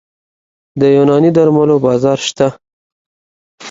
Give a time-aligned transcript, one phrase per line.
[0.79, 2.47] د یوناني درملو بازار شته؟